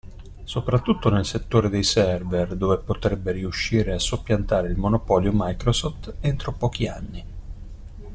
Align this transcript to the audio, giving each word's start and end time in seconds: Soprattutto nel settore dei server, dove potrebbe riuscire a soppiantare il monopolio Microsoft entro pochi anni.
Soprattutto 0.45 1.11
nel 1.11 1.25
settore 1.25 1.69
dei 1.69 1.83
server, 1.83 2.55
dove 2.55 2.79
potrebbe 2.79 3.33
riuscire 3.33 3.93
a 3.93 3.99
soppiantare 3.99 4.67
il 4.67 4.75
monopolio 4.75 5.29
Microsoft 5.31 6.15
entro 6.21 6.53
pochi 6.53 6.87
anni. 6.87 7.25